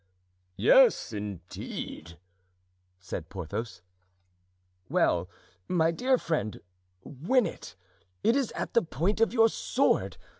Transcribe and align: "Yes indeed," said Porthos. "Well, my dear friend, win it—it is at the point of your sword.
"Yes 0.57 1.13
indeed," 1.13 2.17
said 2.99 3.29
Porthos. 3.29 3.83
"Well, 4.89 5.29
my 5.67 5.91
dear 5.91 6.17
friend, 6.17 6.59
win 7.03 7.45
it—it 7.45 8.35
is 8.35 8.51
at 8.53 8.73
the 8.73 8.81
point 8.81 9.21
of 9.21 9.31
your 9.31 9.47
sword. 9.47 10.17